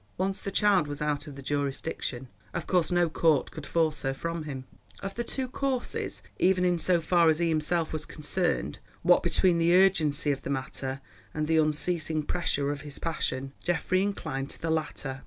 [0.17, 4.15] Once the child was out of the jurisdiction, of course no court could force her
[4.15, 4.63] from him.
[5.03, 9.59] Of the two courses, even in so far as he himself was concerned, what between
[9.59, 11.01] the urgency of the matter
[11.35, 15.19] and the unceasing pressure of his passion, Geoffrey inclined to the latter.